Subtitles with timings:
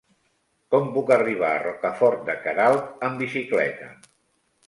[0.75, 3.91] Com puc arribar a Rocafort de Queralt amb bicicleta?